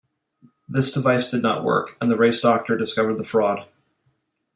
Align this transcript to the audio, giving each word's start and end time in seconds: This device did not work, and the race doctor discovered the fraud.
This 0.67 0.91
device 0.91 1.29
did 1.29 1.43
not 1.43 1.63
work, 1.63 1.95
and 2.01 2.11
the 2.11 2.17
race 2.17 2.41
doctor 2.41 2.75
discovered 2.75 3.19
the 3.19 3.23
fraud. 3.23 3.67